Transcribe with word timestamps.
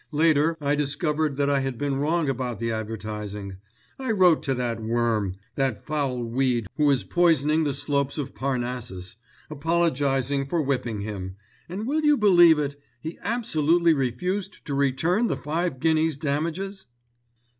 Later 0.11 0.57
I 0.59 0.73
discovered 0.73 1.37
that 1.37 1.47
I 1.47 1.59
had 1.59 1.77
been 1.77 1.97
wrong 1.97 2.27
about 2.27 2.57
the 2.57 2.71
advertising. 2.71 3.57
I 3.99 4.09
wrote 4.09 4.41
to 4.41 4.55
that 4.55 4.81
worm, 4.81 5.35
that 5.57 5.85
foul 5.85 6.23
weed 6.23 6.65
who 6.77 6.89
is 6.89 7.03
poisoning 7.03 7.65
the 7.65 7.73
slopes 7.75 8.17
of 8.17 8.33
Parnassus, 8.33 9.17
apologising 9.51 10.47
for 10.47 10.59
whipping 10.59 11.01
him, 11.01 11.35
and 11.69 11.85
will 11.85 12.01
you 12.01 12.17
believe 12.17 12.57
it, 12.57 12.81
he 12.99 13.19
absolutely 13.21 13.93
refused 13.93 14.65
to 14.65 14.73
return 14.73 15.27
the 15.27 15.37
five 15.37 15.79
guineas 15.79 16.17
damages?" 16.17 16.87